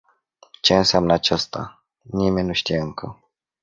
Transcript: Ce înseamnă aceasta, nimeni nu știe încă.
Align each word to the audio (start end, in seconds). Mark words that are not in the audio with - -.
Ce 0.61 0.75
înseamnă 0.77 1.13
aceasta, 1.13 1.83
nimeni 2.01 2.47
nu 2.47 2.53
știe 2.53 2.77
încă. 2.77 3.19